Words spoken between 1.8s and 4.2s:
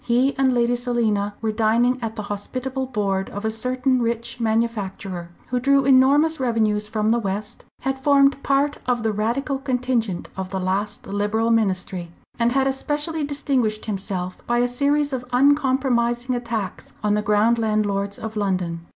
at the hospitable board of a certain